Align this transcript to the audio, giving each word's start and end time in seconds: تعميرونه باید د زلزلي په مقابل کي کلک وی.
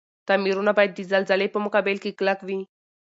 تعميرونه 0.27 0.71
باید 0.77 0.91
د 0.95 0.99
زلزلي 1.11 1.47
په 1.51 1.59
مقابل 1.65 1.95
کي 2.03 2.11
کلک 2.19 2.39
وی. 2.47 2.59